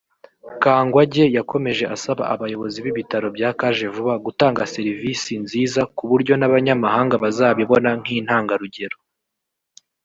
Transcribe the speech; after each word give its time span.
Kangwagye 0.61 1.25
yakomeje 1.37 1.83
asaba 1.95 2.23
abayobozi 2.33 2.77
b’ibitaro 2.83 3.27
bya 3.35 3.49
Kajevuba 3.59 4.13
gutanga 4.25 4.69
serivisi 4.73 5.31
nziza 5.43 5.81
ku 5.95 6.03
buryo 6.09 6.33
n’abanyamahanga 6.37 7.15
bazabibona 7.23 7.89
nk’intagarugero 7.99 8.97